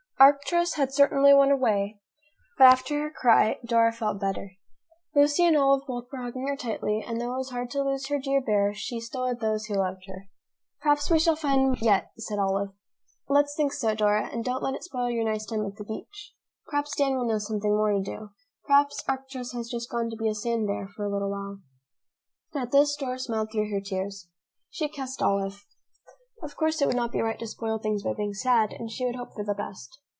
[0.21, 1.99] Arcturus had certainly run away,
[2.55, 4.51] but after her cry Dora felt better.
[5.15, 8.05] Lucy and Olive both were hugging her tightly and though it was hard to lose
[8.09, 10.27] her dear bear, she still had those who loved her.
[10.79, 12.69] "Perhaps we shall find him yet," said Olive.
[13.29, 16.35] "Let's think so, Dora, and don't let it spoil your nice time at the beach.
[16.67, 18.29] Perhaps Dan will know something more to do.
[18.67, 21.61] Perhaps Arcturus has just gone to be a sand bear for a little while."
[22.53, 24.27] At this Dora smiled through her tears.
[24.69, 25.65] She kissed Olive.
[26.43, 29.03] Of course it would not be right to spoil things by being sad, and she
[29.03, 29.97] would hope for the best.